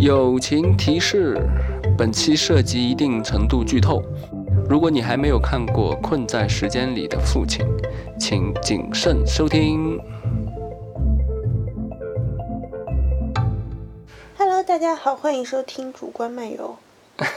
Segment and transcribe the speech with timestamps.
[0.00, 1.36] 友情提示：
[1.98, 4.02] 本期涉及一定程度剧透。
[4.66, 7.66] 如果你还没有看过《困在时间里的父亲》，
[8.18, 10.00] 请谨慎收听。
[14.38, 16.78] Hello，大家好，欢迎收听主观漫游。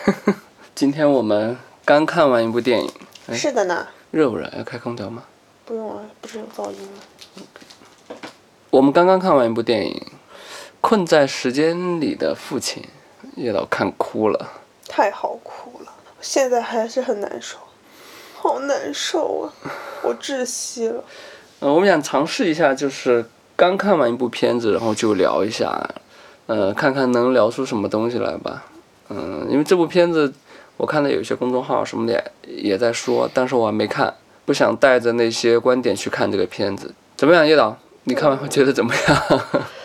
[0.74, 2.90] 今天我们刚看完一部电影，
[3.28, 4.50] 哎是的呢，热不热？
[4.58, 5.24] 要开空调吗？
[5.66, 8.16] 不用啊，不是有噪音吗？
[8.70, 9.94] 我们刚刚看完一部电影
[10.84, 12.84] 《困在时间里的父亲》，
[13.38, 14.50] 叶导看哭了。
[14.86, 17.58] 太好哭了，现在还是很难受，
[18.36, 19.72] 好难受啊，
[20.04, 21.02] 我窒息了。
[21.62, 25.90] 嗯，我们想尝试一下，就是刚看完一部片子，然后就聊一下，
[26.48, 28.66] 呃，看看能聊出什么东西来吧。
[29.08, 30.34] 嗯、因为这部片子，
[30.76, 32.12] 我看到有些公众号什么的
[32.46, 34.14] 也也在说，但是我还没看，
[34.44, 36.94] 不想带着那些观点去看这个片子。
[37.16, 37.78] 怎么样，叶导？
[38.04, 39.42] 你看完会觉得怎么样？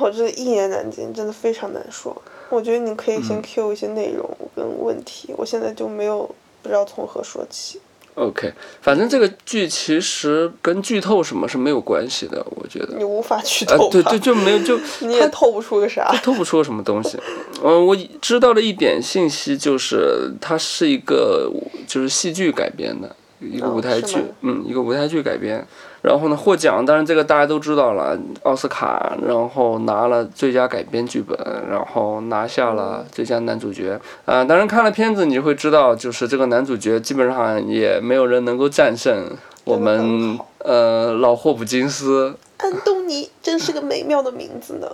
[0.00, 2.16] 我真的一言难尽，真的非常难说。
[2.50, 6.22] 我觉得你可以先 Q 一些内容跟问题，我现在就没有
[6.62, 7.80] 不知道从何说起。
[8.14, 12.96] OK，反正这个剧其实跟剧透什么是没有关系的，我觉得。
[12.96, 13.90] 你无法去呃透，吧？
[13.90, 16.14] 对对，就没有就 你也透不出个啥。
[16.22, 17.18] 透不出个什么东西。
[17.60, 21.50] 嗯，我知道的一点信息就是，它是一个
[21.88, 23.16] 就是戏剧改编的
[23.50, 25.66] 一个哦舞台剧，嗯，一个舞台剧改编。
[26.02, 31.38] 然后呢，获奖，当然这个大家都知道了，奥斯卡，然后拿了最佳改编剧本，
[31.70, 33.98] 然后拿下了最佳男主角。
[34.26, 39.30] 啊、当然看了片子你就会知道，就是这个男主角基本上也没有人能够战胜
[39.64, 42.36] 我们好呃老霍普金斯。
[42.58, 44.88] 安东尼真是个美妙的名字呢。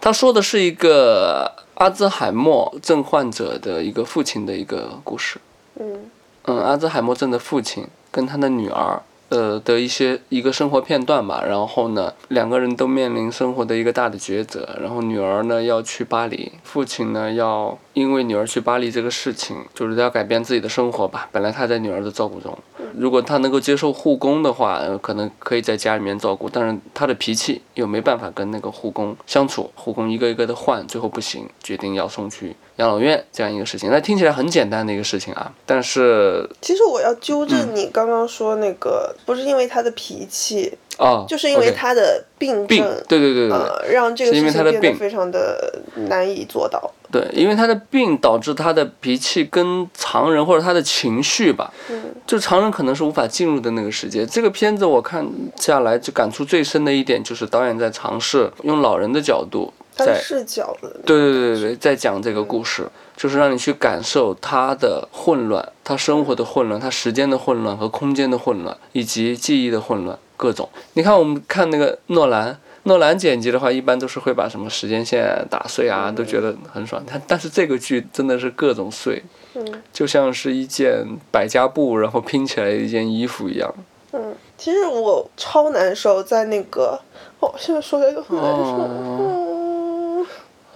[0.00, 5.38] 他说的是一个阿兹海默症患者的一个父亲的一个故事。
[5.78, 6.10] 嗯
[6.46, 11.42] 嗯，阿兹海默症的父亲跟他的女儿，呃的一些一个生活片段吧。
[11.46, 14.68] 然后呢，两个人都面临生活的一个大的抉择。
[14.80, 21.28] 然后女儿呢要去巴黎，父亲呢要因为女儿去巴黎这个事情，就是要改变自己的生活吧。
[21.32, 22.56] 本来他在女儿的照顾中，
[22.94, 33.90] 如果他能够接受护工的话，可能可以在家里面照顾，但是他的脾气又没办法跟那个护工相处，护工一个一个的换，最后不行，决定要送去养老院这样一个事情。
[33.90, 43.50] 那听起来很简单的一个事情啊，但是其实我要纠正你刚刚说那个，不是因为他的脾气，啊，就是因为他的病病症，，对对对。
[43.50, 46.92] 呃，让这个是因为事情他的病变得非常的难以做到。
[47.10, 54.26] 对，因为他的病导致他的脾气跟常人或者他的情绪吧，嗯就常人可能是无法进入的那个世界。
[54.26, 55.26] 这个片子我看
[55.56, 59.72] 下来就感触最深的一点就是导演在尝试用老人的角度
[60.04, 62.86] 在视角的对对对对对，在讲这个故事，
[63.16, 70.68] 就是让你去感受他的混乱，他生活的混乱，他时间的混乱和空间的混乱，以及记忆的混乱，各种。
[70.92, 77.02] 你看我们看那个诺兰，诺兰剪辑的话，一般都是会把什么时间线打碎啊，都觉得很爽。
[77.08, 79.22] 但但是这个剧真的是各种碎，
[79.54, 83.74] 嗯就像是一件百家布然后拼起来的一件衣服一样。
[84.12, 86.98] 嗯，其实我超难受，在那个，
[87.40, 88.62] 哦，现在说起来就很难受。
[88.62, 89.45] 哦嗯，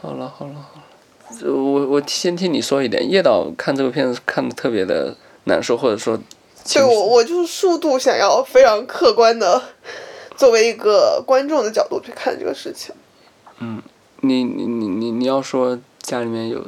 [0.01, 6.17] 好了好了好了，我我先听你说一点，叶导看这个片子看的特别的难受，或者说
[6.65, 9.63] 情绪对我我就是速度想要非常客观的，
[10.37, 12.95] 作为一个观众的角度去看这个事情。
[13.59, 13.83] 嗯
[14.23, 16.63] 你你你你你要说家里面有，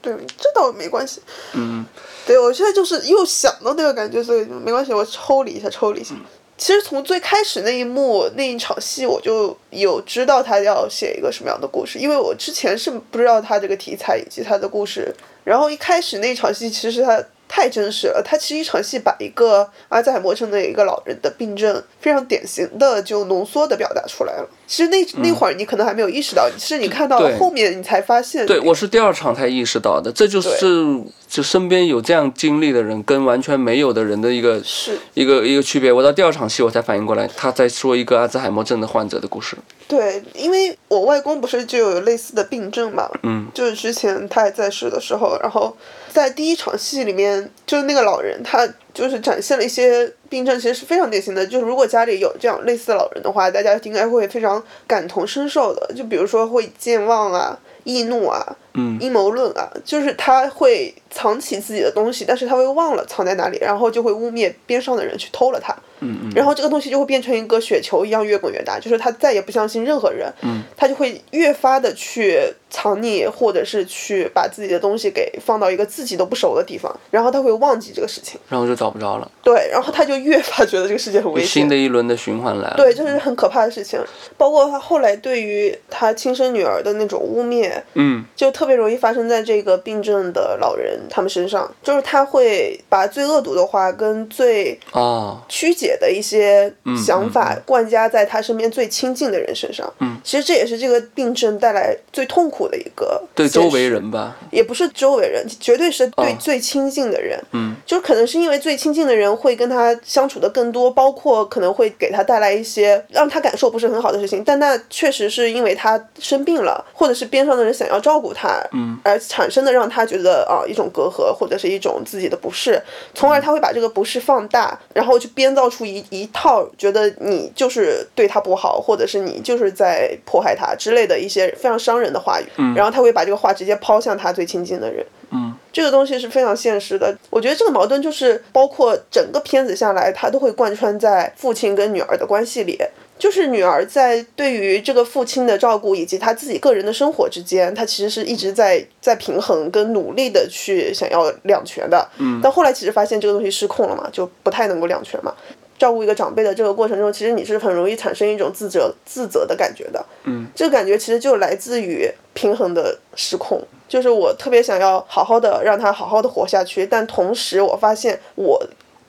[0.00, 1.20] 对，这倒没关系。
[1.52, 1.84] 嗯，
[2.26, 6.14] 对我现在就是又想到那个感觉，所以没关系，我抽离一下，抽离一下。
[6.58, 15.12] 其实从最开始那一幕那一场戏，我就有知道他要写一个什么样的故事，因为我之前是不知道他这个题材以及他的故事。
[15.42, 24.48] 然后一开始那场戏，其实他太真实了，他其实一场戏把一个阿兹海默症的一个老人的病症非常典型的就浓缩的表达出来了。
[24.72, 28.46] 其实那那会儿你可能还没有意识到，是你看到了后面你才发现。
[28.46, 35.92] 对我是第二场才意识到的，这就是就身边有这样经历的人跟完全没有的人的一个是一个一个区别。
[35.92, 39.54] 我到第二场戏我才反应过来，他在说一个阿兹海默症的患者的故事。
[39.86, 45.76] 对，因为我外公不是就有类似的病症嘛，嗯，就是之前他还在世的时候，然后
[46.08, 51.46] 在第一场戏里面，就是那个老人他就是展现了一些病症，其实是非常典型的。
[51.46, 55.92] 就是如果家里有这样类似的老人的话，大家应该会非常感同身受的。
[55.94, 65.74] 就比如说会健忘啊、易怒啊、嗯阴谋论啊，就是他会藏起自己的东西，但是他会忘了藏在哪里，然后就会污蔑边上的人去偷了他。
[66.04, 81.68] 嗯嗯然后这个东西就会变成一个雪球一样越滚越大，就是他再也不相信任何人，嗯他就会越发的去藏匿，或者是去把自己的东西给放到一个自己都不熟的地方，然后他会忘记这个事情，然后就找不着了，对，然后他就越发觉得这个世界很危险新。
[81.68, 82.74] 的一轮的循环来了。
[82.76, 84.00] 对，这是很可怕的事情。
[84.36, 96.72] 包括他后来对于他亲生女儿的那种污蔑，嗯，就特特别容易发生在这个病症的老人他们身上，就是他会把最恶毒的话跟最啊，曲解的一些
[97.04, 99.92] 想嗯法灌加在他身边最亲近的人身上。
[99.98, 107.36] 嗯，其实这也是这个病症带来最痛苦的一个对周围人吧，也不是周围人，绝对是对哦最亲近的人。
[107.50, 122.80] 嗯，就可能是因为最亲近的人会跟他相处的更多，包括可能会给他带来一些让他感受不是很好的事情，但那确实是因为他生病了，或者是边上的人想要照顾他，嗯，而产生的让他觉得啊、一种隔阂或者是一种自己的不适，
[123.14, 135.04] 从而他会把这个不适放大，然后去编造出一一套觉得你就是对他不好，或者是你就是在迫害他之类的一些非常伤人的话语，然后他会把这个话直接抛向他最亲近的人。
[135.34, 137.16] 嗯这个东西是非常现实的。
[137.30, 142.78] 我觉得这个矛盾就是包括整个片子下来，它都会贯穿在父亲跟女儿的关系里。
[143.22, 152.04] 就是女儿在对于这个父亲的照顾以及她自己个人的生活之间，她其实是一直在在平衡跟努力的去想要两全的。
[152.18, 152.40] 嗯。
[152.42, 155.32] 但后来其实发现这个东西失控了嘛，就不太能够两全嘛。
[155.78, 160.04] 照顾一个长辈的这个过程中，其实你是很容易产生一种自责、自责的感觉的。
[160.24, 163.62] 嗯，这个感觉其实就来自于平衡的失控。
[163.88, 168.60] 就是我特别想要好好的让他好好的活下去，但同时我发现我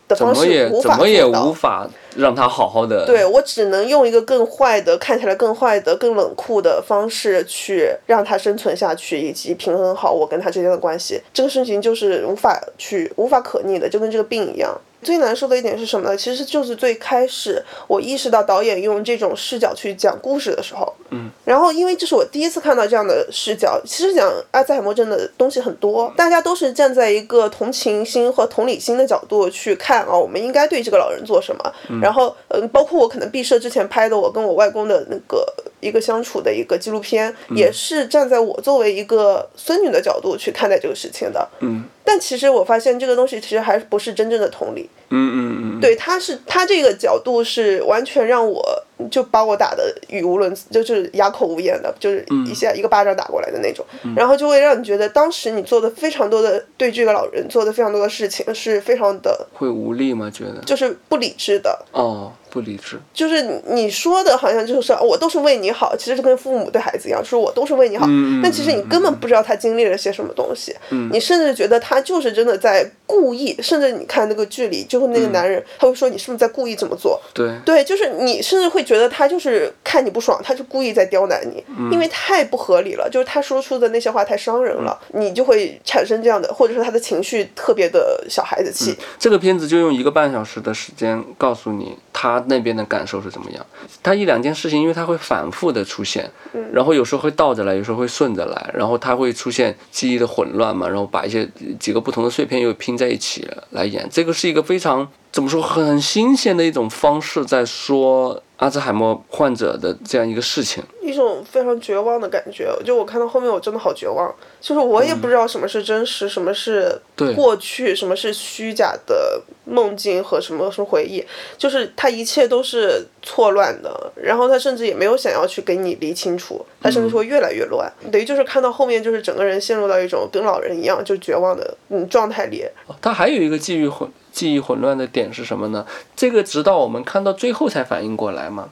[0.08, 3.06] 的方怎么也式无法怎么也无法让他好好的。
[3.06, 11.22] 对我只能用一个更坏的、看起来更坏的、更冷酷的方式去让他生存下去，以及平衡好我跟他之间的关系。
[11.34, 14.80] 这个事情就是无法去、无法可逆的，就跟这个病一样。
[15.04, 16.18] 最难受的一点是什么呢？
[16.18, 23.80] 其实就是最开始我意识到导演用这种视角去讲故事的时候，嗯，然后因为这是我第一次看到这样的视角。
[23.86, 31.74] 其实讲阿兹海默症的东西很多，大家都是站在一个同情心和同理心的角度去看啊，我们应该对这个老人做什么。
[32.02, 35.46] 然后，嗯，包括我可能毕设之前拍的我跟我外公的那个
[35.84, 41.48] 一个相处的一个纪录片，也是站在我作为一个孙女的角度去看待这个事情的。
[41.60, 44.90] 嗯但其实我发现这个东西其实还不是真正的同理。
[45.16, 48.64] 嗯嗯嗯，对，他是他这个角度是完全让我
[49.12, 60.32] 就把我打的语无伦次，就是哑口无言的，就是一下一个巴掌打过来的那种，然后就会让你觉得当时你做的非常多的对这个老人做的非常多的事情是非常的会无力吗？
[60.34, 60.62] 觉得？
[60.66, 62.98] 就是不理智的，哦，不理智。
[63.14, 68.06] 就是你你说的好像就是我都是为你好，其实就跟父母对孩子一样，就是我都是为你好，
[68.42, 70.74] 但其实你根本不知道他经历了些什么东西，
[71.12, 77.22] 你甚至觉得他就是真的在故意，甚至你看那个剧里，就是那个男人，他会说你是不是在故意这么做？
[77.34, 88.96] 对，对，就是你甚至会觉得他就是看你不爽，他就故意在刁难你，因为太不合理了，就是他说出的那些话太伤人了，你就会产生这样的，或者说他的情绪特别的小孩子气。
[89.18, 93.66] 这个片子就用一个半小时的时间告诉你他那边的感受是怎么样。
[94.02, 96.30] 他一两件事情，因为他会反复的出现，
[96.74, 101.48] 然后有时候会倒着来，有时候会顺着来，然后他会出现记忆的混乱嘛，然后把一些
[101.80, 104.08] 几个不同的碎片又拼在一起来演。
[104.12, 104.93] 这个是一个非常
[105.32, 110.84] 怎么说很新鲜的一种方式，在说阿兹海默患者的这样一个事情。
[111.02, 114.34] 一种非常绝望的感觉，就我看到后面，我真的好绝望。
[114.62, 121.24] 就是我也不知道什么是真实，什么是对过去，什么是虚假的梦境和什么是回忆。
[121.58, 127.92] 就是他一切都是错乱的，然后他甚至也没有想要去给你理清楚，他甚至会越来越乱。
[128.12, 132.64] 等于就是看到后面，就是整个人陷入到一种跟老人一样就绝望的嗯状态里。
[133.02, 135.86] 他还有一个际遇混记忆混乱的点是什么呢？
[136.16, 138.68] 这个直到我们看到最后才反应过来嘛，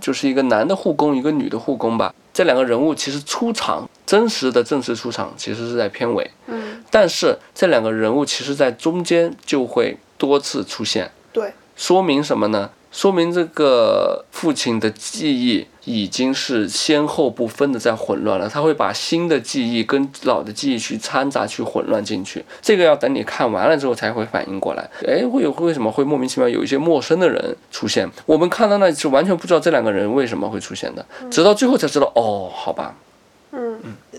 [0.00, 2.14] 就是一个男的护工，一个女的护工吧。
[2.32, 12.70] 这两个人物其实出场真实的正式出场其实是在片尾，嗯，但是这两个人物其实在中间就会多次出现，对，说明什么呢？
[12.90, 22.44] 说明这个父亲的记忆已经是先后不分的在混乱了，他会把新的记忆跟老的记忆去掺杂、去混乱进去。
[22.60, 24.90] 这个要等你看完了之后才会反应过来。
[25.06, 28.10] 哎，会有为什么会莫名其妙有一些陌生的人出现？
[28.26, 32.10] 我们看到那是完全不知道这两个人为什么会出现的，直到最后才知道。
[32.16, 32.94] 哦，好吧，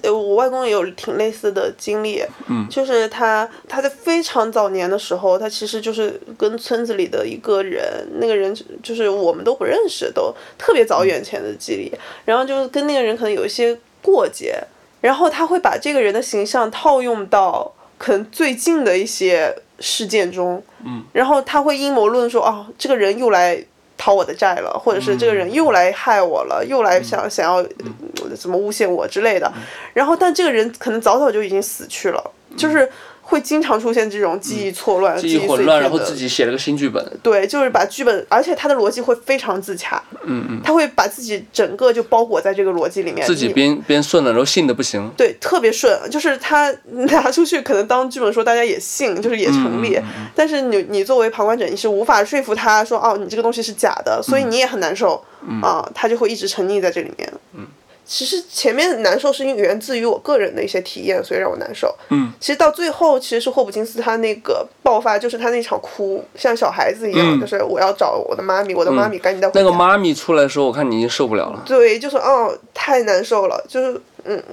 [0.04, 11.92] 呃，我外公也有挺类似的经历，嗯就是他他在非常早年的时候，他其实就是跟村子里的一个人，那个人就是我们都不认识，都特别早远前的记忆，
[12.26, 14.60] 然后就是跟那个人可能有一些过节，
[15.02, 23.64] 然后他会把这个人的形象套用到可能最近的一些事件中，嗯，然后他会阴谋论说，哦，这个人又来。
[24.02, 29.52] 讨我的债了，或者是这个人又来害我了，又来想想要、呃怎么诬陷我之类的。
[29.94, 32.90] 然后，但这个人可能早早就已经死去了，就是
[33.32, 37.02] 会经常出现这种记忆错乱、记忆混乱，然后自己写了个新剧本。
[37.24, 45.10] 对，就是把剧本，而且他的逻辑会非常自洽，嗯嗯，他会把自己整个就包裹在这个逻辑里面，自己编编顺了，然后信的不行。
[45.16, 46.70] 对，特别顺，就是他
[47.10, 49.98] 拿出去可能当剧本说，大家也信，就是也成立。
[50.36, 55.24] 但是你你作为旁观者，你是无法说服他说，哦，你这个东西是假的，所以你也很难受
[55.64, 57.34] 啊、他就会一直沉溺在这里面。
[57.54, 57.66] 嗯，
[58.06, 61.96] 其实前面难受是因为源自于我个人的一些体验，所以让我难受。
[62.10, 69.60] 嗯，其实到最后，其实是霍普金斯他那个爆发，就是他那场哭，像小孩子一样，就是我要找我的妈咪，我的妈咪赶紧带回家。
[69.62, 71.64] 那个妈咪出来的时候，我看你已经受不了了。
[71.66, 74.44] 对，就是哦，太难受了，就是嗯，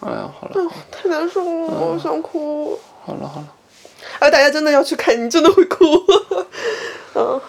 [0.00, 2.78] 哎呀，好了，太难受了，我想哭。
[3.04, 3.46] 好了，好了。
[4.18, 5.84] 啊，大家真的要去看，你真的会哭。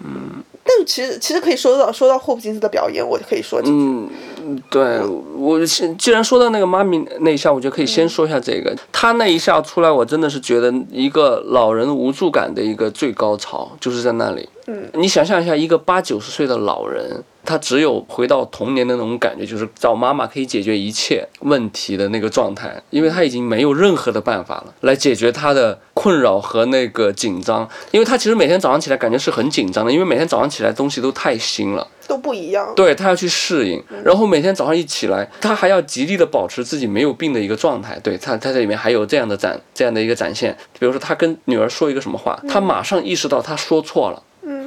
[0.00, 3.74] 嗯但是其实其实可以说到说到霍普金斯的表演，我就可以说几句。
[3.74, 5.00] 嗯，对
[5.36, 8.74] 我先既然说到那个妈咪那一下，我就可以先说一下这个。
[8.90, 14.48] 他那一下出来，我真的是觉得一个老人无助感的一个最高潮，就是在那里。
[14.66, 31.86] 嗯，你想象一下，一个八九十岁的老人，他只有回到童年的那种感觉，就是找妈妈可以解决一切问题的那个状态，因为他已经没有任何的办法了来解决他的困扰和那个紧张，因为他其实每天早上起来感觉是很紧张的，因为每天早上起来东西都太新了。
[32.08, 32.72] 都不一样。
[32.76, 37.98] 对他要去适应，然后每天早上一起来，他还要极力的保持自己没有病的一个状态。
[37.98, 40.56] 对他，他在里面还有这样的展，这样的一个展现。
[40.78, 44.22] 比如说，他跟女儿说一个什么话，他马上意识到他说错了。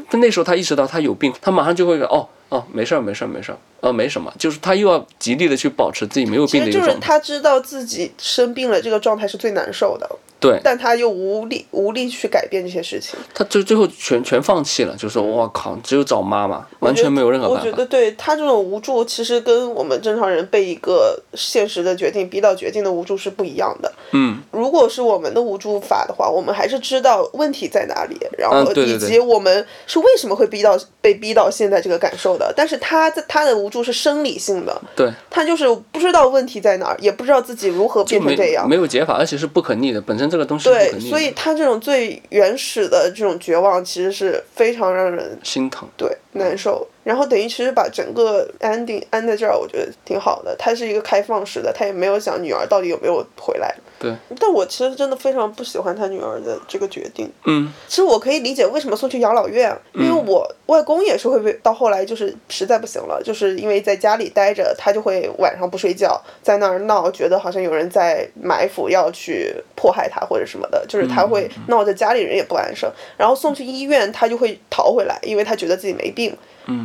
[0.09, 7.07] 但那时候他意识到他有病，他马上就会哦哦，没事儿没事儿没事儿，呃没什么，就是他又要极力的去保持自己没有病的一个状态。
[7.07, 10.09] 他知道自己生病了，这个状态是最难受的，
[10.39, 13.19] 对但他又无力无力去改变这些事情。
[13.33, 17.63] 他最最后全全放弃了，就说我靠，只有找妈妈，完全没有任何办法。
[17.63, 23.93] 我觉得对他这种无助，其实跟我们正常人被一个现实的决定逼到绝境的无助是不一样的。
[24.11, 32.51] 嗯，如果是我们的无助法的话，我们还是知道问题在哪里，然后以及我们是为什么会逼到被逼到现在这个感受的。
[32.57, 38.79] 但是他在他的无助是生理性的，对，他就是不知道问题在哪儿，也不知道自己如何变成这样没。
[38.79, 45.87] 有解法，而且是不可逆的，本身这个东西是不可对，所以他这种最原始的这种绝望，其实是非常让人心疼。
[45.97, 46.87] 对难受。
[47.03, 50.55] 然后等于其实把整个 ending 安在这儿，我觉得挺好的。
[50.57, 53.75] 他是一个开放式的，他也没有想女儿到底有没有回来。
[53.99, 57.29] 对，但我其实真的非常不喜欢他女儿的这个决定。
[57.45, 72.89] 嗯，其实我可以理解为什么送去养老院，因为我外公也是会被到后来就是实在不行了，就是因为在家里待着，他就会晚上不睡觉，在那儿闹，觉得好像有人在埋伏要去迫害他或者什么的，就是他会闹得家里人也不安生。
[73.17, 76.33] 然后送去医院，他就会逃回来，因为他觉得自己没病。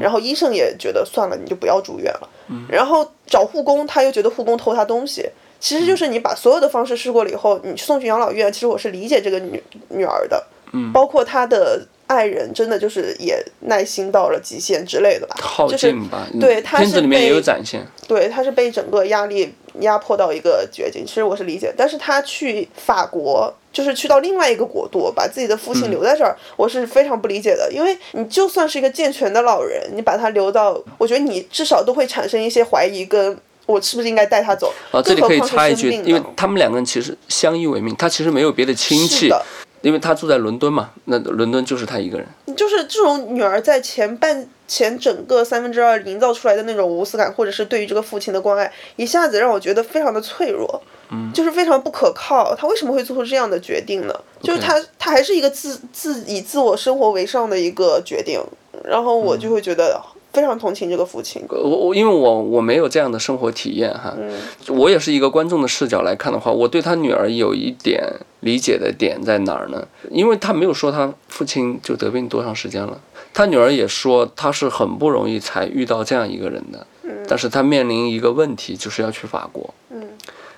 [0.00, 2.28] 然后医生也觉得算了，你就不要住院了。
[2.68, 5.28] 然后找护工，他又觉得护工偷他东西。
[5.64, 10.44] 其实就是你把所有的方式试过了以后，你送去养老院，其实我是理解这个女女儿的，
[10.74, 16.28] 嗯包括她的爱人，真的就是也耐心到了极限之类的吧，耗就是尽吧。
[16.34, 17.80] 嗯对他是里面也被有展现。
[18.06, 23.52] 对，他是被整个压力压迫到一个绝境，其实我是理解，但是他去法国。
[23.72, 27.68] 就是去到另外一个国度，把自己的父亲留在这儿，我是非常不理解的。
[27.72, 34.72] 因为你就算是一个健全的老人，你把他留到，我觉得你至少都会产生一些怀疑，跟我是不是应该带他走？
[34.90, 39.44] 啊，这里可以插一句，因为他们两个人其实相依为命，他其实没有别的亲戚的，
[39.80, 42.26] 因为他住在伦敦嘛，那伦敦就是他一个人。
[42.56, 52.54] 就是这种女儿在前半前整个三分之二营造出来的那种无私感，或者是对于这个父亲的关爱，一下子让我觉得非常的脆弱，嗯，就是非常不可靠。
[52.54, 54.14] 他为什么会做出这样的决定呢？
[54.40, 58.40] 就是他他还是一个自自以自我生活为上的一个决定，
[58.84, 60.00] 然后我就会觉得
[60.34, 61.42] 非常同情这个父亲。
[61.48, 64.14] 我我因为我我没有这样的生活体验哈，
[64.68, 68.02] 我也是一个观众的视角来看的话，我对他女儿有一点
[68.40, 69.86] 理解的点在哪儿呢？
[70.10, 73.00] 因为他没有说他父亲就得病多长时间了，
[73.32, 76.86] 他女儿也说他是很不容易才遇到这样一个人的，
[77.28, 80.08] 但是他面临一个问题，就是要去法国，嗯，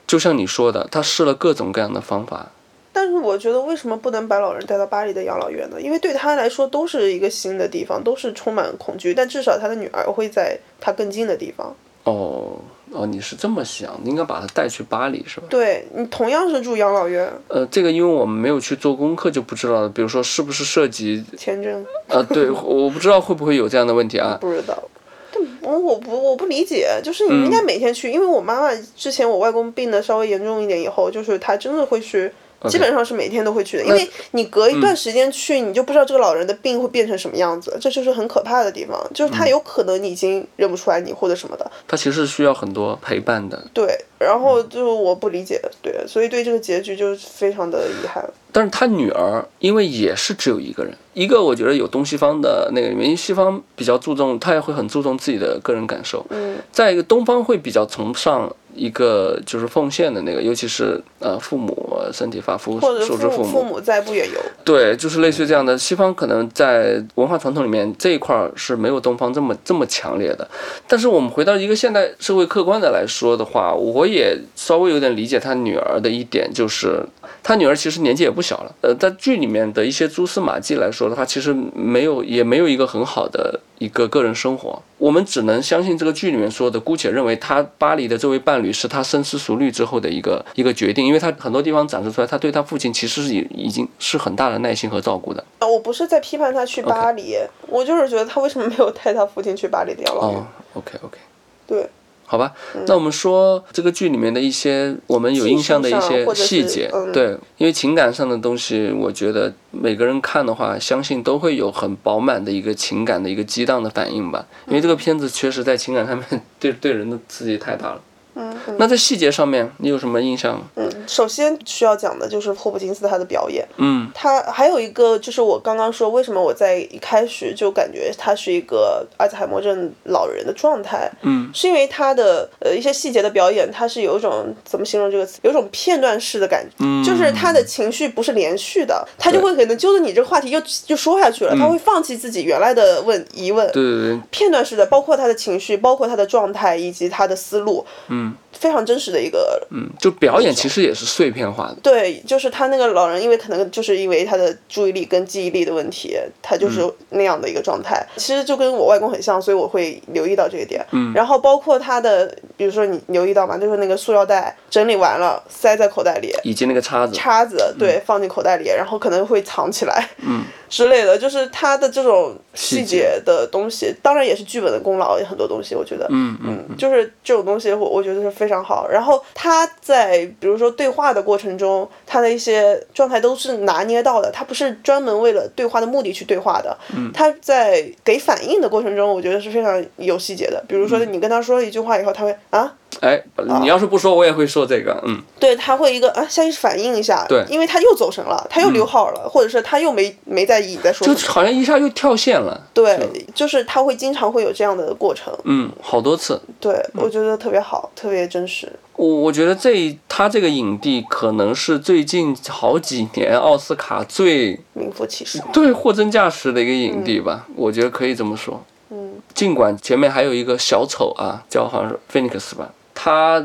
[0.07, 2.51] 就像你说的，他试了各种各样的方法，
[2.97, 5.79] 但是我觉得为什么不能把老人带到巴黎的养老院呢？
[5.79, 11.77] 因为对他来说都是一个新的地方，都是充满恐惧，但至少他的女儿会在他更近的地方。
[12.05, 12.57] 哦
[12.93, 15.47] 哦，你是这么想，你应该把他带去巴黎是吧？
[15.51, 24.39] 对你同样是住养老院，呃，这个因为我们没有去做功课就不知道了，比如说是不是涉及签证呃，对， 我不知道会不会有这样的问题啊。
[24.41, 24.83] 不知道。
[25.31, 32.33] 但我我不我不理解，就是嗯你应该每天去，因为我妈妈之前我外公病的稍微严重一点以后，就是她真的会去
[32.69, 41.71] 基本上是每天都会去的，因为你隔一段时间去，你就不知道这个老人的病会变成什么样子，这就是很可怕的地方，就是他有可能你已经认不出来你或者什么的。
[41.87, 43.63] 他其实需要很多陪伴的。
[43.73, 48.25] 对，然后就我不理解，对，所以对这个结局就非常的遗憾。
[48.51, 56.25] 但是他女儿因为也是只有一个人，一个我觉得有东西方的那个里面，因为西方比较注重，他也会很注重自己的个人感受。
[56.31, 63.63] 嗯，再一个东方会比较崇尚一个就是奉献的那个，尤其是呃父母身体发肤受之父母。
[63.63, 64.41] 母在不远游。
[64.65, 65.77] 对，就是类似于这样的。
[65.77, 70.49] 西方可能在文化传统里面这一块儿是没有东方这么这么强烈的。
[70.87, 77.03] 但是我们回到一个现代社会客观的来说的话，我也稍微有点理解他女儿的一点，就是
[77.47, 78.75] 他女儿其实年纪也不小了。
[78.81, 84.83] 呃，在剧里面的一些蛛丝马迹来说的话，其实没有也没有一个很好的一个个人生活。
[84.99, 95.45] 我们只能相信这个剧里面说的，姑且认为他巴黎的这位伴侣是他深思熟虑之后的一个一个决定，因为他很多地方展示出来，他对他父亲其实是已已经是很大的耐心和照顾的。
[95.61, 97.37] 啊，我不是在批判他去巴黎
[97.69, 100.41] 我就是觉得他为什么没有带他父亲去巴黎的养老院？
[100.41, 101.19] 哦，OK OK，
[101.65, 101.89] 对，
[102.27, 102.53] 好吧，
[102.87, 107.13] 那我们说这个剧里面的一些我们有印象的一些细节，嗯。
[107.13, 114.45] 对，因为情感上的东西，我觉得每个人看的话，相信都会有很饱满的一个情感的一个激荡的反应吧。
[114.67, 118.01] 因为这个片子确实在情感上面 对对人的刺激太大了。
[118.35, 118.77] 嗯嗯。
[118.79, 120.63] 那在细节上面，你有什么印象？
[120.75, 123.67] 嗯，首先需要讲的就是霍普金斯他的表演。
[123.77, 124.11] 嗯。
[124.15, 137.05] 他还有一个就是我刚刚说，为什么我在一开始就感觉他是一个阿兹海默症老人的状态，嗯，是因为他的呃一些细节的表演，他是有一种怎么形容这个词，有一种片段式的感觉，嗯。
[137.05, 151.77] 就是他的情绪不是连续的，他就会可能揪着你这个话题又就说下去了，他会放弃自己原来的问疑问，嗯对对对，片段式的，包括他的情绪，包括他的状态以及他的思路，嗯非常真实的一个嗯，就表演其实也是碎片化的。
[151.83, 158.05] 对，就是他那个老人，因为可能就是因为他的注意力跟记忆力的问题，他就是那样的一个状态。
[158.17, 160.85] 其实就跟我外公很像，所以我会留意到这一点。
[160.93, 170.45] 嗯，然后包括他的，比如说你留意到嘛，就是那个塑料袋整理完了塞在口袋里，以及那个叉子，叉子对放进口袋里，然后可能会藏起来，嗯。
[170.69, 178.89] 之类的，就是他的这种细节的东西，当然也是剧本的功劳，很多东西我觉得，嗯嗯嗯，就是这种东西我我觉得是非常好。
[178.89, 186.77] 然后他在比如说对话的过程中，他的一些状态都是拿捏到的，他不是专门为了对话的目的去对话的。
[186.97, 190.63] 嗯，他在给反应的过程中，我觉得是非常有细节的。
[190.69, 192.75] 比如说你跟他说一句话以后，他会啊。
[193.01, 193.23] 哎，
[193.61, 206.41] 你要是不说，我也会说这个，嗯，对他会一个啊下意识反应一下，对因为他又走神了，他又溜号了，或者是他又没没在意你在说就好像一下又跳线了，对，就是他会经常会有这样的过程，嗯，好多次。
[206.61, 208.73] 对我觉得特别好，特别真实。
[208.95, 215.39] 我我觉得这一他这个影帝可能是最近好几年奥斯卡最名副其实。
[215.53, 218.65] 对货真价实的一个影帝吧，我觉得可以这么说。
[218.89, 222.73] 嗯，尽管前面还有一个小丑啊，叫好像是菲尼克斯吧，
[223.07, 223.41] 他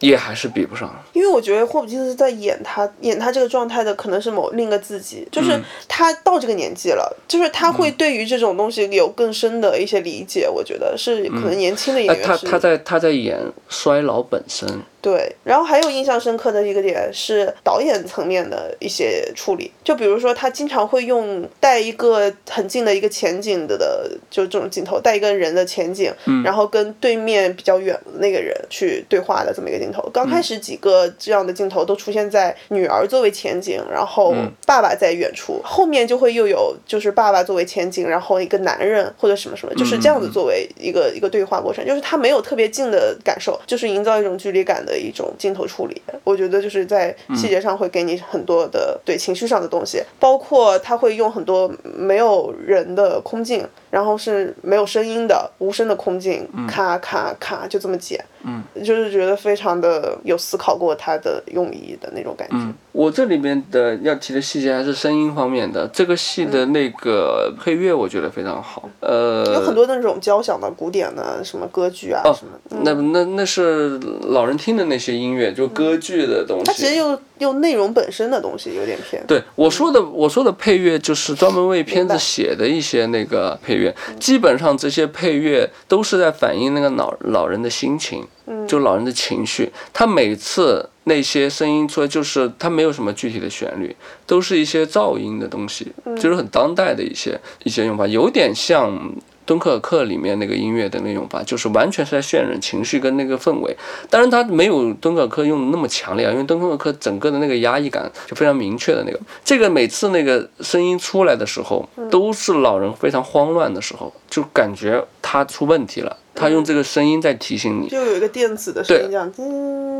[0.00, 0.94] 也还是比不上。
[1.14, 10.46] 因为我觉得霍普金斯在演他演他这个状态的可能是某另一个自己，就是他到这个年纪了，就是他会对于这种东西有更深的一些理解。
[10.46, 12.44] 我觉得是可能年轻的演哎，员是。
[12.44, 14.68] 他他在他在演衰老本身，
[15.00, 26.12] 对，然后还有印象深刻的一个点是导演层面的一些处理，就比如说他经常会用带一个很近的一个前景的的，就这种镜头，带一个人的前景，
[26.44, 30.02] 然后跟对面比较远的那个人去对话的这么一个镜头。
[30.12, 34.34] 刚开始几个这样的镜头都出现在女儿作为前景，然后
[34.66, 46.00] 爸爸在远处，后面就会又有就是爸爸作为前景，然后一个男人或者什么什么，就是这样子作为一个一个对话过程，就是他没有特别近的感受，就是营造一种距离感的一种镜头处理。
[46.24, 62.56] 我觉得就是在细节上会给你很多的对情绪上的东西，包括他会用很多没有人的空镜，然后是没有声音的无声的空镜，咔咔咔就这么剪，嗯，就是觉得非常的有思考过他的用意的那种感觉。
[62.98, 65.86] 我这里面的要提的细节还是声音方面的。
[65.92, 68.90] 这个戏的那个配乐，我觉得非常好。
[68.98, 76.96] 呃，有很多那种交响的、古典的什么歌剧啊什么，那那那是老人听的那些音乐，就歌剧的东西它其实西。
[76.96, 79.24] 又又内容本身的东西有点偏。
[79.28, 88.26] 对我说的，我说的配乐就是专门为片子写的一些那个配乐，基本上这些配乐都是在反映那个老老人的心情，
[88.68, 89.72] 就老人的情绪。
[89.92, 99.12] 他每次那些声音出来，就是他没有什么具体的旋律，都是一些噪音的东西，就是很当代的一些一些用法，有点像
[99.46, 103.74] 敦刻尔克里面那个音乐的那种吧，就是完全是在渲染情绪跟那个氛围。
[104.10, 109.18] 当然，它没有敦刻尔克用的那么强烈啊，因为敦刻尔克整个的那个压抑感就非常明确的那个。
[109.42, 116.14] 这个每次那个声音出来的时候，都是老人非常慌乱的时候，就感觉他出问题了。
[116.38, 119.32] 他用这个声音在提醒你，就有一个电子的声音这样，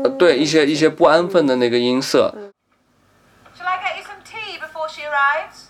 [0.05, 2.33] 呃对一些一些不安分的那个音色。
[3.57, 5.67] Shall I get you some tea before she arrives?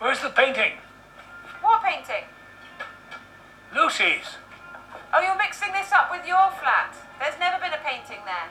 [0.00, 0.72] Where's the painting?
[1.60, 2.24] What painting?
[3.74, 4.38] Lucy's.
[5.12, 6.94] Oh, you're mixing this up with your flat.
[7.20, 8.48] There's never been a painting there.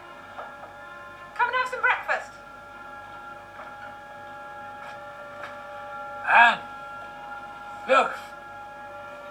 [7.89, 8.13] Look.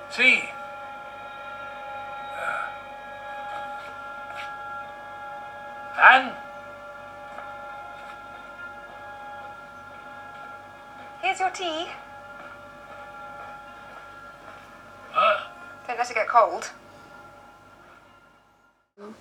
[0.09, 0.43] See.
[2.37, 2.69] Uh.
[6.01, 6.33] Anne.
[11.21, 11.87] Here's your tea.
[15.15, 15.37] Uh,
[15.87, 16.71] Don't let it get cold.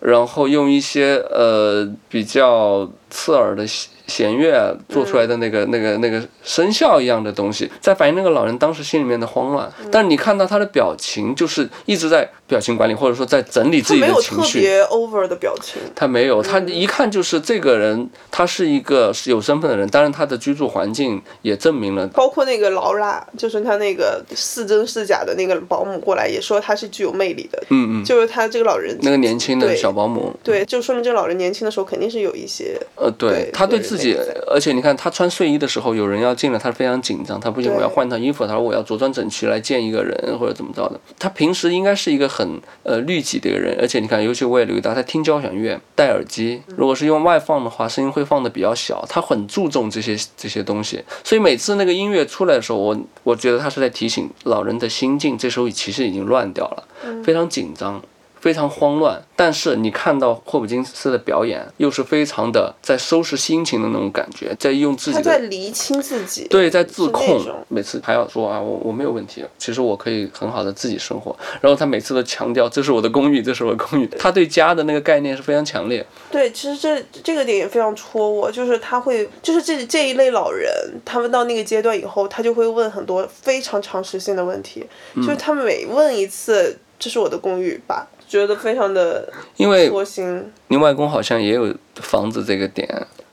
[0.01, 3.67] 然后用一些呃比较刺耳的
[4.16, 9.72] 弦弦乐做出来的那个、那个那个声效一样的东西，在反映那个老人当时心里面的慌乱。
[9.92, 14.60] 但是你看到他的表情，就是一直在表情管理，或者说在整理自己的情绪。
[14.60, 15.80] 特别 over 的表情。
[15.94, 19.88] 他没有，他一看就是这个人，他是一个有身份的人。
[19.90, 22.08] 当然，他的居住环境也证明了。
[22.08, 27.62] 包括那个劳拉，就是他那个似真似假的那个保姆过来，也说他是具有魅力的。
[27.70, 34.05] 嗯嗯，就是他这个老人，那个年轻的小保姆，对，就说明这个老人年轻的时候肯定是有一些，呃，对对他对对自己
[34.48, 41.00] 而且你看他穿睡衣的时候，有人要进来，他非常紧张，他不行，我要换套衣服，他说我要着装整齐来见一个人或者怎么着的。
[41.18, 56.88] 他平时应该是一个很呃律己的一个人，而且你看，尤其我也留意到他听交响乐戴耳机，如果是用外放的话，声音会放的比较小，他很注重这些这些东西，所以每次那个音乐出来的时候，我我觉得他是在提醒老人的心境，这时候其实已经乱掉了，
[57.24, 58.02] 非常紧张。
[58.46, 71.36] 非常慌乱，但是你看到霍普金斯的表演，又是非常的在收拾心情的那种感觉，在用自己他在厘清自己，对在自控，每次还要说啊，我我没有问题，其实我可以很好的自己生活。
[71.60, 76.06] 然后他每次都强调这是我的公寓，这是我的公寓，他对家的那个概念是非常强烈。
[76.30, 80.72] 对，其实这这个点也非常戳我，就是他会，就是这这一类老人，
[81.04, 90.52] 他们到那个阶段以后，他就会问很多非常常识性的问题，嗯就是他每问一次，这是我的公寓吧，觉得非常的因为戳心。
[90.68, 92.88] 你外公好像也有房子这个点，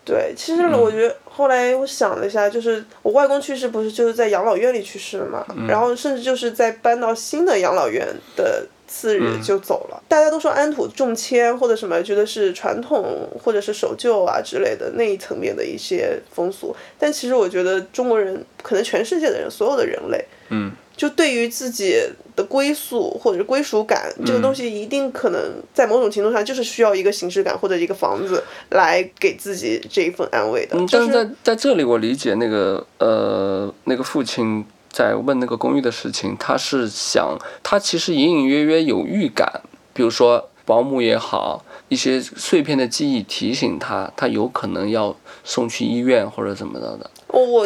[0.04, 0.72] 对，其实嗯。
[0.78, 5.66] 我觉得后来我想了一下，就是我外公去世不是就是在养老院里去世的嘛，嗯。
[5.66, 9.42] 然后甚至就是在搬到新的养老院的次日嗯。
[9.42, 10.02] 就走了。
[10.08, 20.70] 大家都说安土重迁或者什么，觉得是传统或者是守旧啊之类的那一层面的一些风俗，但其实我觉得中国人，可能全世界的人，所有的人类，嗯，
[21.02, 21.96] 就对于自己
[22.36, 25.40] 的归宿或者是归属感这个嗯东西，一定可能
[25.74, 30.78] 在某种程度上就是需要一个形式感或者一个房子来给自己这一份安慰的。
[30.78, 39.62] 嗯，但就是是在在这里，我理解那个呃那个父亲在问那个公寓的事情，他是想他其实隐隐约约有预感，
[39.92, 47.10] 比如说保姆也好，一些碎片的记忆提醒他，他有可能要送去医院或者怎么着的。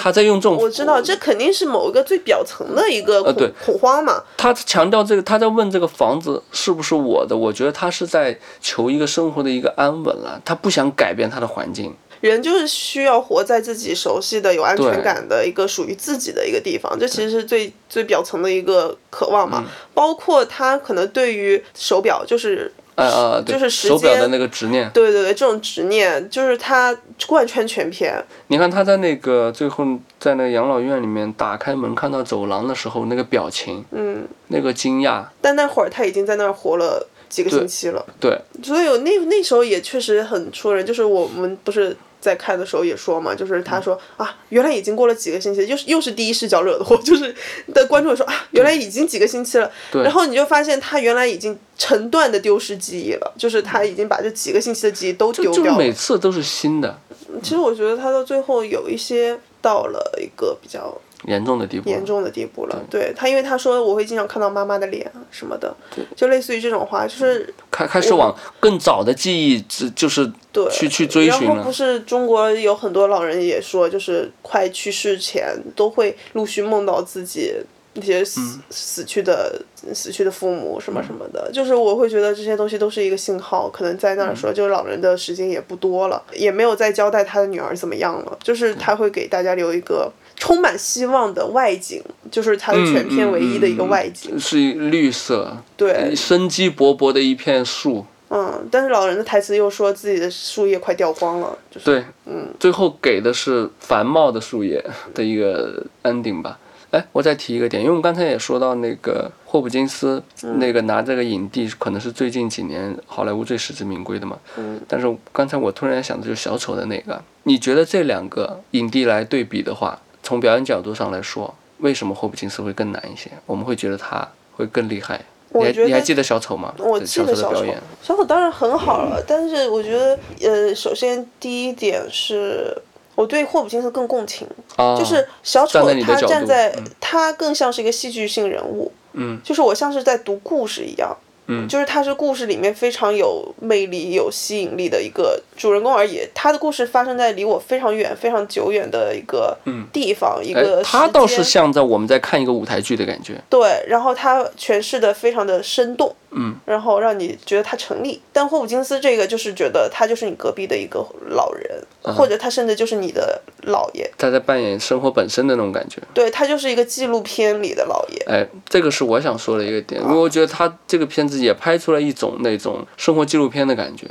[0.01, 4.23] 他在用这种我知道这肯定是某一个最表层的一个恐、呃对恐慌嘛。
[4.37, 11.95] 他强调这个，他在问这个房子是不是我的，我觉得他是在求一个生活的一个安稳了，他不想改变他的环境。
[12.23, 19.65] 人就是需要活在自己熟悉的、有安全感的一个属于自己的一个地方，这其实是最最表层的一个渴望嗯嘛。
[19.93, 24.91] 包括他可能对于手表，就是呃呃，对手表的那个执念。
[24.91, 28.13] 对对对，这种执念就是他贯穿全篇。
[28.49, 29.85] 你看他在那个最后
[30.19, 37.07] 在那个养老院里面打开门看到走廊的时候那个表情，嗯，那个惊讶，但那会儿他已经在那儿活了
[37.37, 40.87] 几个星期了，对，所以我那那时候也确实很戳人。
[40.87, 47.35] 就是我们不是在看的时候也说嘛，就是他说、啊，原来已经过了几个星期，又是又是第一视角惹的祸，就是
[47.75, 49.71] 的观众也说啊，原来已经几个星期了。
[49.93, 55.79] 对然后你就发现他原来已经成段的丢失记忆了，就是他已经把这几个星期的记忆都丢就是掉了。
[55.79, 56.99] 每次都是新的，
[57.43, 60.97] 其实我觉得他到最后有一些到了一个比较
[61.27, 61.89] 严重的地步。
[61.89, 62.85] 严重的地步了。
[62.91, 65.73] 对他，因为他说我会经常看到妈妈的脸啊什么的，
[66.17, 71.73] 就类似于这种话，就是开开始往更早的记忆，只就是对去去追寻然后不。
[71.77, 77.53] 是中国有很多老人也说，就是快去世前都会陆续梦到自己
[77.93, 79.61] 那些死、死去的
[79.93, 98.05] 死去的父母什么什么的，就是我会觉得这些东西都是一个信号，可能在那儿说，就是老人的时间也不多了，也没有再交代他的女儿怎么样了，就是他会给大家留一个充满希望的外景，就是它的全片唯一的一个外景，是绿色，对，生机勃勃的一片树。
[98.29, 106.59] 嗯，但是老人的台词又说自己的树叶快掉光了，就是对，嗯，最后给的是繁茂的树叶的一个 ending 吧。
[106.91, 110.23] 哎，我再提一个点，因为我们刚才也说到那个霍普金斯，
[110.59, 114.39] 那个拿这个影帝可能是最近几年好莱坞最实至名归的嘛。
[114.57, 114.81] 嗯。
[114.89, 123.31] 但是刚才我突然想的就是小丑的那个，你觉得这两个影帝来对比的话，从表演角度上来说，为什么霍普金斯会更难一些？
[123.47, 125.25] 我们会觉得他会更厉害。
[125.51, 126.75] 你还你还记得小丑吗？
[126.79, 132.77] 我记得小丑小丑的表演。，小丑当然很好了，但是我觉得，呃，首先第一点是
[133.15, 141.17] 我对霍普金斯更共情，啊，就是小丑他站在嗯他更像是一个戏剧性人物，嗯就是我像是在读故事一样。
[141.49, 146.21] 嗯就是他是故事里面非常有魅力、有吸引力的一个主人公而已。
[146.35, 149.57] 他的故事发生在离我非常远、非常久远的一个
[149.93, 153.35] 地方，一哎个，他倒是像在我们在看一个舞台剧的感觉。
[153.49, 158.21] 对，然后他诠释的非常的生动，嗯，然后让你觉得他成立。
[158.31, 166.01] 但霍普金斯这个就是觉得他就是你隔壁的一个老人，嗯或者他甚至就是你的姥爷，他在扮演生活本身的那种感觉。
[166.13, 168.23] 对他就是一个纪录片里的姥爷。
[168.27, 174.07] 哎，这个是我想说的一个点，因为我觉得他这个片子也拍出了一种那种生活纪录片的感觉。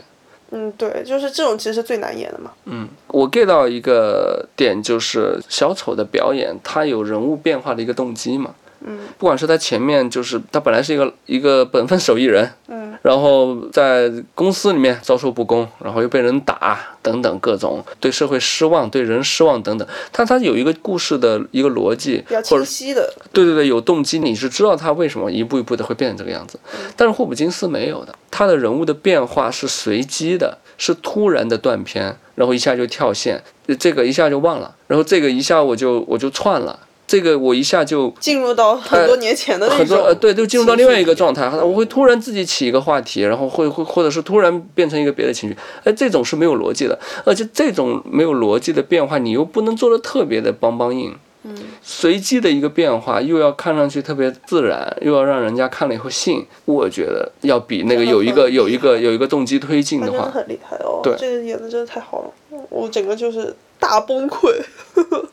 [0.52, 2.52] 嗯，对，就是这种其实是最难演的嘛。
[2.66, 8.56] 嗯，我 get 到一个点，就是小丑的表演，他有人物变化的一个动机嘛。
[8.82, 26.60] 嗯，不管是他前面就是他本来是一个一个本分手艺人，嗯，然后在公司里面遭受不公，然后又被人打等等各种对社会失望、对人失望等等，他他有一个故事的一个逻辑，比较清晰的，对对对，有动机，你是知道他为什么一步一步的会变成这个样子。
[26.96, 33.42] 但是霍普金斯没有的，他的人物的变化是随机的，是突然的断片，然后一下就跳线，
[33.80, 51.16] 这个一下就忘了，然后这个一下我就我就串了，这个我一下就进入到很多年前的那呃很多，呃对，就进入到另外一个状态，我会突然自己起一个话题，然后会会或者是突然变成一个别的情绪，哎，这种是没有逻辑的，而且这种没有逻辑的变化，你又不能做的特别的梆梆硬。
[51.48, 61.14] 嗯随机的一个变化，又要看上去特别自然，又要让人家看了以后信，我觉得要比那个有一个有一个有一个动机推进的话，很厉害哦，对。
[61.20, 62.32] 这个演的真的太好了，
[62.70, 64.50] 我整个就是大崩溃，
[64.94, 65.26] 呵呵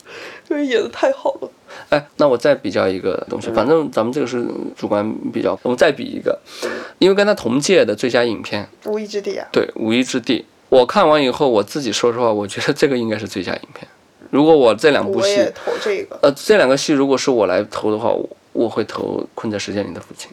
[0.51, 1.51] 因为演的太好了。
[1.89, 4.45] 哎，那我再比较一个东西，反正咱们这个是
[4.77, 6.39] 主观比较，我们再比一个，
[6.99, 13.87] 因为跟他同届的最佳影片，无意之地啊，对《无依之地》，我看完以后，我自己说实话，我觉得这个应该是最佳影片。
[14.31, 16.19] 如果我这两部戏，投这个。
[16.23, 20.31] 呃，这两个戏如果是我来投的话，我我会投《困在时间里的父亲》。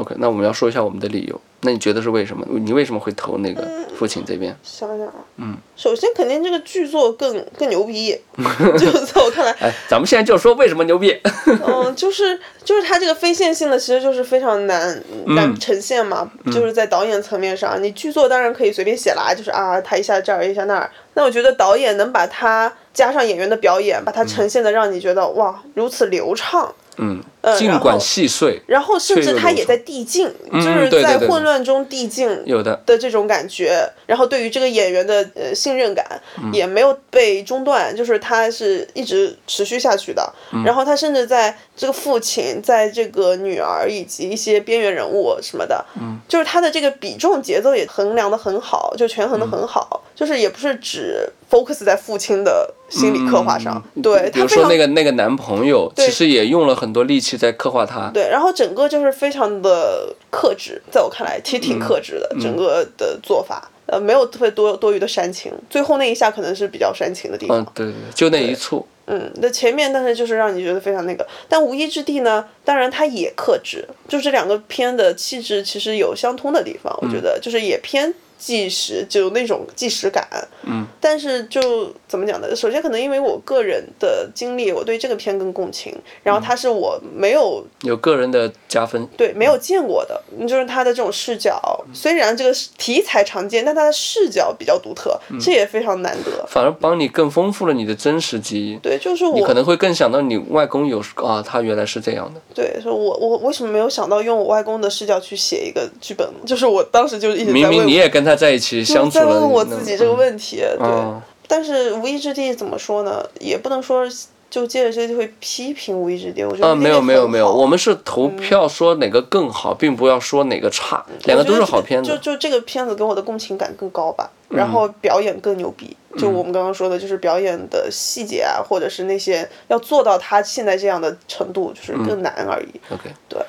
[0.00, 1.40] OK，那我们要说一下我们的理由。
[1.62, 2.46] 那你觉得是为什么？
[2.48, 3.62] 你为什么会投那个
[3.98, 4.56] 父亲这边？
[4.62, 8.18] 想想啊，嗯，首先肯定这个剧作更更牛逼，
[8.78, 11.20] 就在我看来，哎，咱们现在就说为什么牛逼。
[11.46, 26.74] 嗯，就是就是它这个非线性的，其实就是非常难难呈现嘛，就是在导演层面上，你剧作当然可以随便写啦，就是啊，他一下这儿一下那儿，那我觉得导演能把它加上演员的表演，把它呈现的让你觉得哇如此流畅。
[27.02, 32.80] 嗯，呃尽管细碎，然后甚至他也在递进，嗯就是在混乱中递进，有的。
[32.86, 36.04] 的这种感觉，然后对于这个演员的呃信任感
[36.42, 40.32] 嗯也没有被中断，就是他是一直持续下去的。
[40.52, 58.10] 嗯然后他甚至在这个父亲，在这个女儿以及一些边缘人物什么的，嗯就是他的这个比重节奏也衡量的很好，就权衡的嗯很好，就是也不是只 focus 在父亲的心理刻画上，嗯对比如说那个那个男朋友，其实也用了很多力气在刻画他。
[58.12, 67.60] 对，然后整个就是非常的克制，在我看来，其实挺克制的，嗯整个的做法，呃，没有特别多多余的煽情，最后那一下可能是比较煽情的地方。
[67.60, 68.86] 嗯，对对，就那一处。
[69.06, 80.26] 嗯，那前面但是就是让你觉得非常那个，但无依之地呢，当然它也克制，就这两个片的气质其实有相通的地方，我觉得就是也偏纪实，就那种纪实感。
[80.62, 82.56] 嗯，但是就怎么讲呢？
[82.56, 89.06] 首先可能因为我个人的经历，我对这个片更共情，然后它是我没有有个人的加分。
[89.16, 96.44] 对，没有见过的，就是他的这种视角，虽然这个题材常见，但他的视角比较独特，这也非常难得。
[96.48, 98.76] 反而帮你更丰富了你的真实记忆。
[98.78, 102.40] 对，就是我你可能会更想到你外公有啊，他原来是这样的。
[102.54, 106.28] 对，说我我为什么没有想到用我外公的视角去写一个剧本？
[106.46, 110.56] 就是我当时就一直在问，明明你也跟他在一起相处了，在问我自己这个问题。
[110.78, 113.24] 对，哦但是无意之地怎么说呢？
[113.40, 114.06] 也不能说
[114.48, 122.08] 就借着这机会批评《无意之地》，我觉得呃，没有没有没有，我们是投票说哪个更好，并不要说哪个差，两个都是好片子。
[122.08, 125.96] 就就这个片子给我的共情感更高吧，然后表演更牛逼。
[126.16, 132.80] 就我们刚刚说的，就是表演的细节啊，或者是那些要做到他现在这样的程度，就是更难而已。
[132.92, 133.40] OK，对，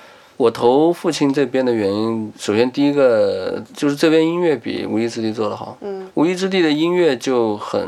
[0.42, 5.78] 我投父亲这边的原因，首先第一个就是这边音乐比《无意之地》做得好。
[5.82, 7.88] 嗯，《无意之地》的音乐就很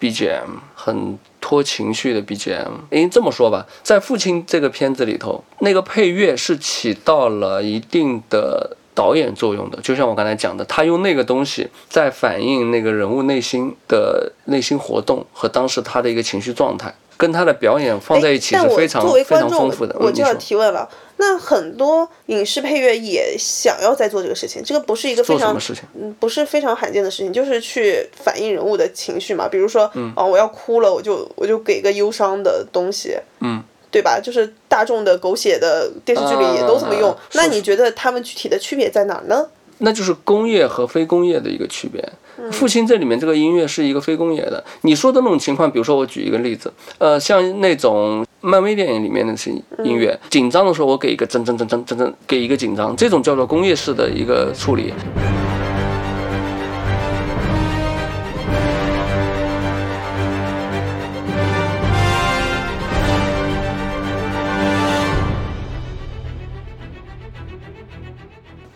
[0.00, 2.72] BGM，很拖情绪的 BGM。
[2.90, 9.78] 因为这么说吧，在《父亲》这个片子里头，那个配乐是起到了一定的导演作用的。
[9.82, 19.96] 就像我刚才讲的，他用那个东西在反映那个人物内心的内心活动和当时他的一个情绪状态，跟他的表演放在一起是非常作为非常观众丰富的。
[19.98, 20.88] 我就要提问了。
[21.16, 25.56] 那很多影视配乐也想要在做这个事情，这个不是一个非常？
[25.94, 29.48] 嗯，不是非常罕见的事情，就是去反映人物的情绪嘛。
[29.48, 33.62] 比如说，嗯、我要哭了，我就我就给个忧伤的东西，嗯，
[33.94, 34.18] 对吧？
[34.20, 37.16] 就是大众的狗血的电视剧里也都这么用。
[37.34, 39.46] 那你觉得他们具体的区别在哪儿呢？
[39.78, 42.04] 那就是工业和非工业的一个区别。
[42.50, 44.64] 父亲这里面这个音乐是一个非工业的。
[44.80, 49.52] 你说的那种情况，比如说我举一个例子，呃，像那种漫威电影里面那些
[49.84, 54.92] 音乐，紧张的时候我给一个真真真真真真给一个紧张，这种叫做工业式的一个处理。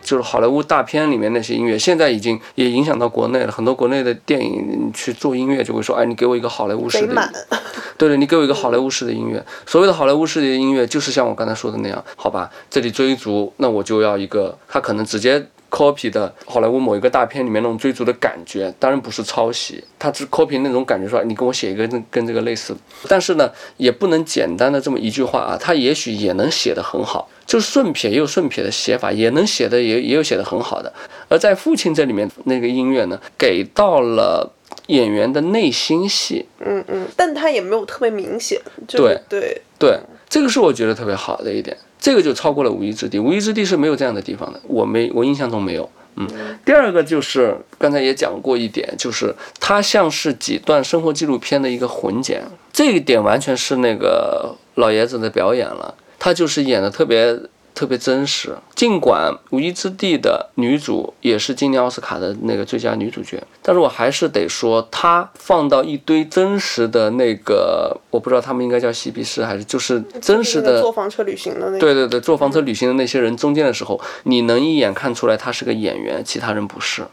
[0.09, 3.51] 就是好莱坞大片里面那些音乐，现在已经也影响到国内了。
[3.51, 7.31] 很多国内的电影去做音乐，就会说：“哎，你给我一个好莱坞式的
[7.95, 9.45] 对对，你给我一个好莱坞式的音乐。
[9.67, 12.49] 所谓的好莱坞式的音乐，就是像我刚才说的那样，好吧？
[12.71, 22.75] 这里追逐，那我就要一个，他可能直接 copy 的好莱坞某一个大片里面那种追逐的感觉，当然不是抄袭，他只 copy 那种感觉说，你给我写一个跟跟这个类似。
[23.07, 30.91] 但是呢，也不能简单的这么一句话啊，他也许也能写得很好，就是顺撇也有顺撇的写法，也能写的也也有写得很好的。
[31.27, 34.51] 而在父亲这里面那个音乐呢，给到了
[34.87, 43.19] 演员的内心戏，嗯嗯，但他也没有特别明显，就是对对，这个是我觉得特别好的一点，这个就超过了无一之地。
[43.19, 45.89] 无一之地是没有这样的地方的，我没我印象中没有。
[46.15, 46.27] 嗯，
[46.65, 52.41] 第二个就是刚才也讲过一点，就是它像是几段生活纪录片的一个混剪，
[52.73, 57.39] 这一点完全是那个老爷子的表演了，他就是演的特别
[57.79, 58.57] 特别真实。
[58.75, 77.05] 尽管《无意之地》的女主也是今年奥斯卡的那个最佳女主角，但是我还是得说，她放到一堆真实的那个，我不知道他们应该叫嬉皮士还是就是真实的那个坐房车旅行的那个，对对对，坐房车旅行的那些人中间的时候，你能一眼看出来她是个演员，其他人不是。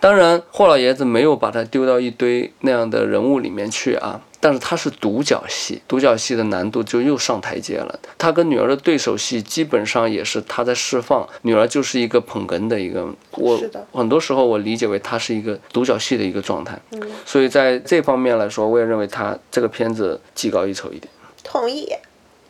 [0.00, 8.00] 当然，霍老爷子没有把她丢到一堆那样的人物里面去啊，但是他是独角戏，独角戏的难度就又上台阶了。
[8.16, 13.60] 他跟女儿的对手戏基本上也是他在释放，女儿就是一个捧哏的一个，我
[13.92, 16.80] 很多时候我理解为他是一个独角戏的一个状态。
[16.92, 21.12] 嗯所以在这方面来说，我也认为他这个片子技高一筹一点。
[21.44, 21.88] 同意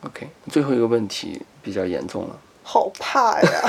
[0.04, 2.38] ，OK，最后一个问题比较严重了。
[2.62, 3.62] 好怕呀，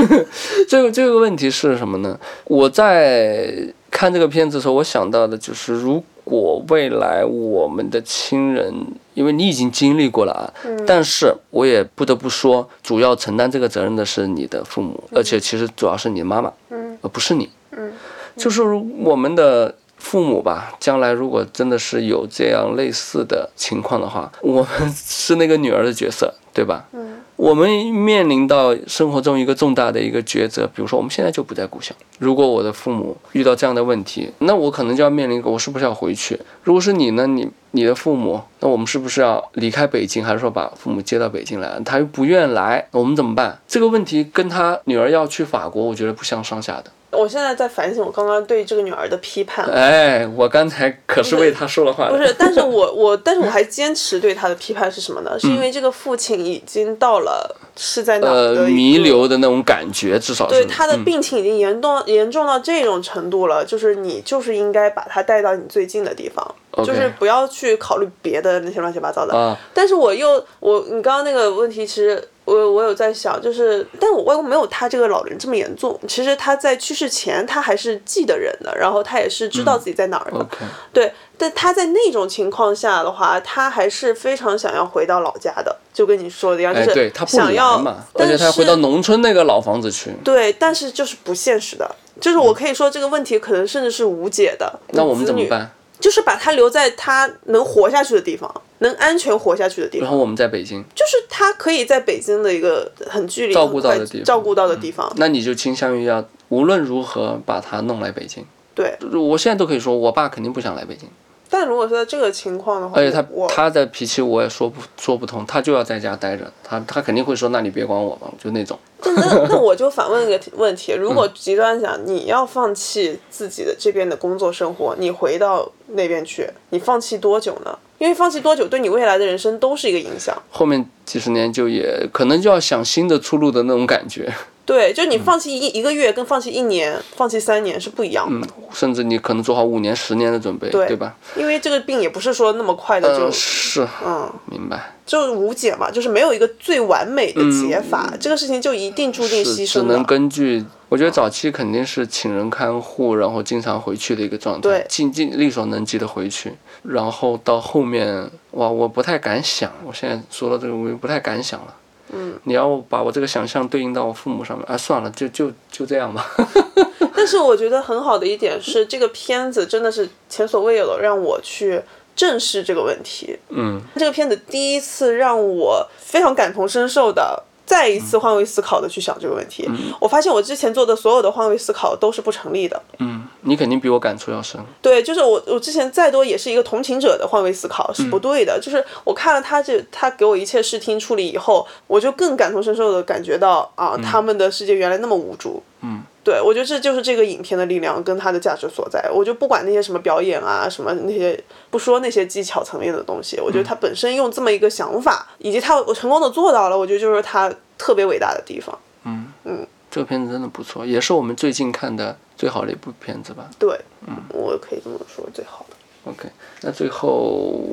[0.69, 2.19] 这个这个问题是什么呢？
[2.45, 3.51] 我在
[3.89, 8.73] 看这个片子的时候，我想到的就是，如果未来我们的亲人，
[9.13, 10.45] 因为你已经经历过了啊，
[10.86, 16.97] 但是我也不得不说，主要承担这个责任的是你的父母，而且其实主要是你的妈妈，嗯。
[17.01, 17.49] 而不是你。
[17.71, 17.91] 嗯，
[18.36, 26.86] 就是我们的父母吧，将来如果真的是有这样类似的情况的话，我们是那个女儿的角色，对吧？
[26.93, 27.11] 嗯
[27.41, 31.97] 我们面临到生活中一个重大的一个抉择，比如说我们现在就不在故乡。
[32.19, 36.39] 如果我的父母遇到这样的问题，那我可能就要面临一个我是不是要回去？
[36.62, 37.25] 如果是你呢？
[37.25, 41.82] 你你的父母，那我们是不是要离开北京，还是说把父母接到北京来？
[41.84, 43.60] 他又不愿来，我们怎么办？
[43.67, 46.91] 这个问题跟他女儿要去法国，我觉得不相上下的。
[47.12, 49.65] 我现在在反省我刚刚对这个女儿的批判。
[49.65, 52.12] 哎，我刚才可是为她说了话的。
[52.12, 55.38] 不是，但是我我，但是我还坚持对她的批判是什么呢？
[55.39, 69.38] 是因为这个父亲已经到了是在哪呃的一个弥留的那种感觉，至少是对他的嗯病情已经严重、严重到这种程度了，就是你就是应该把他带到你最近的地方就是不要去考虑别的那些乱七八糟的。
[69.38, 75.97] 啊，但是我又我你刚刚那个问题，其实我我有在想，就是但我外公没有他这个老人这么严重。
[76.08, 80.45] 其实他在去世前，他还是记得人的，然后他也是知道自己在哪儿的。
[80.91, 87.82] 对，但他在那种情况下的话，他还是非常想要回到老家的，就跟你说的一样，哎，就是想要，
[88.13, 90.11] 但且他还回到农村那个老房子去。
[90.24, 94.80] 对，但是就是不现实的，就是我可以说这个问题可能甚至是无解的。
[94.89, 95.72] 那我们怎么办？
[95.99, 98.51] 就是把他留在他能活下去的地方，
[98.82, 100.05] 能安全活下去的地方。
[100.05, 105.11] 然后我们在北京，就是他可以在北京的一个很距离照顾到的地方嗯照顾到的地方。
[105.17, 108.45] 那你就倾向于要无论如何把他弄来北京。
[108.73, 111.07] 对，我现在都可以说，我爸肯定不想来北京，
[111.49, 118.79] 但如果说在这个情况的话，而且他我他的脾气我也说不说不通，他就要在家待着，他他肯定会说，那你别管我吧，就那种。
[119.03, 127.77] 那那 那我就反问个问题：如嗯果极端讲，你要放弃自己的这边的工作生活，你回到那边去，你放弃多久呢？
[128.02, 130.36] 因为放弃多久对你未来的人生都是一个影响。
[130.49, 134.28] 后面几十年就也可能就要想新的出路的那种感觉，
[134.72, 141.13] 对，就你嗯放弃一一个月跟放弃一年、放弃三年是不一样的，甚至你可能做好五年、十年的准备，对对吧？
[141.36, 144.93] 因为这个病也不是说那么快的就嗯，是，嗯，明白。
[145.05, 150.01] 就是无解嘛，就是没有一个最完美的解法，这个事情就一定注定牺牲只能。
[150.05, 156.53] 根据，我觉得早期肯定是请人看护，然后经常回去的一个状态对，尽尽力所能及的回去。
[156.84, 161.74] 然后到后面，哇，我不太敢想，我现在说到这个，我就不太敢想了。
[162.14, 166.26] 嗯，你要把我这个想象对应到我父母上面，啊，算了，就就就这样吧。
[167.16, 171.82] 但是我觉得很好的一点是，这个片子真的是前所未有的让我去
[172.16, 173.38] 正视这个问题。
[173.49, 177.43] 嗯，这个片子第一次让我非常感同身受的。
[177.72, 179.65] 再一次换位思考的去想这个问题，
[179.97, 182.82] 我发现我之前做的所有的换位思考都是不成立的。
[182.97, 184.59] 嗯，你肯定比我感触要深。
[184.82, 188.59] 对，就是我我之前再多也是一个同情者的换位思考是不对的。
[188.59, 195.63] 就是我看了他这他给我一切视听处理以后，我就更感同身受的感觉到啊，他们的世界原来那么无助。
[195.80, 199.09] 嗯，对，我觉得这就是这个影片的力量跟它的价值所在。
[199.11, 208.78] 我就不管那些什么表演啊，什么那些不说那些技巧层面的东西，我觉得它本身用这么一个想法，以及它我成功的做到了，我觉得就是它特别伟大的地方。
[209.05, 213.49] 嗯嗯这个片子真的不错，也是我们最近看的最好的一部片子吧。
[213.57, 216.30] 对，嗯我可以这么说，最好的 OK，
[216.61, 217.65] 那最后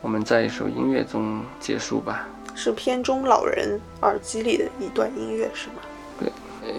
[0.00, 2.28] 我们在一首音乐中结束吧。
[2.54, 5.82] 是片中老人耳机里的一段音乐，是吗？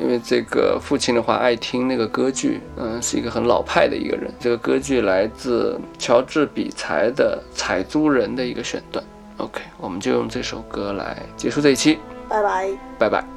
[0.01, 4.31] 因为这个父亲的话爱听那个歌剧，嗯，是一个很老派的一个人。
[4.39, 9.03] 这个歌剧来自乔治比才的《采租人》的一个选段。
[9.37, 12.69] OK，我们就用这首歌来结束这一期，拜拜。
[12.97, 13.36] 拜拜。